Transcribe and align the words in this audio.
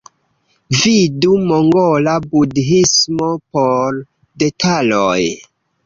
Vidu 0.79 1.35
mongola 1.51 2.17
Budhismo 2.25 3.31
por 3.59 4.05
detaloj. 4.47 5.19